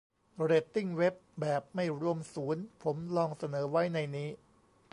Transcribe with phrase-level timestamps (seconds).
[0.43, 2.63] เรตติ้งเว็บ แบบไม่รวมศูนย์?
[2.83, 4.29] ผมลองเสนอไว้ในนี้